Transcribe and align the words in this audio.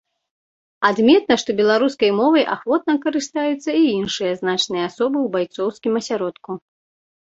Адметна, 0.89 1.37
што 1.41 1.55
беларускай 1.59 2.11
мовай 2.21 2.45
ахвотна 2.57 2.97
карыстаюцца 3.05 3.69
і 3.83 3.87
іншыя 3.99 4.31
значныя 4.43 4.83
асобы 4.91 5.17
ў 5.27 5.27
байцоўскім 5.39 5.93
асяродку. 6.05 6.51